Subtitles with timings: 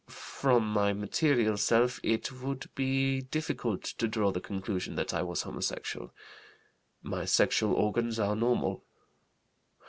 [0.07, 5.43] From my material self it would be difficult to draw the conclusion that I was
[5.43, 6.11] homosexual.
[7.03, 8.83] My sexual organs are normal.